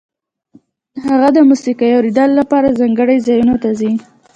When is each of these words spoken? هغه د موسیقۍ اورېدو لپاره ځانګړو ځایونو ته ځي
هغه 1.09 1.29
د 1.33 1.37
موسیقۍ 1.49 1.89
اورېدو 1.95 2.25
لپاره 2.39 2.77
ځانګړو 2.79 3.15
ځایونو 3.27 3.55
ته 3.63 3.69
ځي 3.79 3.91